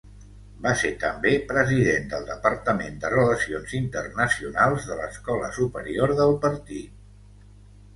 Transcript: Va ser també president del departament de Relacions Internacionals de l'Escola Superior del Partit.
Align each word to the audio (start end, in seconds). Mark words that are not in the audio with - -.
Va 0.61 0.69
ser 0.83 0.89
també 1.03 1.33
president 1.51 2.07
del 2.15 2.25
departament 2.31 2.97
de 3.05 3.13
Relacions 3.17 3.77
Internacionals 3.83 4.93
de 4.93 5.01
l'Escola 5.05 5.55
Superior 5.63 6.21
del 6.25 6.39
Partit. 6.49 7.03